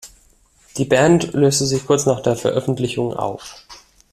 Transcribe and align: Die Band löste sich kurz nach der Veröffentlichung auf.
Die 0.77 0.85
Band 0.85 1.33
löste 1.33 1.67
sich 1.67 1.85
kurz 1.85 2.07
nach 2.07 2.21
der 2.23 2.35
Veröffentlichung 2.35 3.13
auf. 3.13 3.61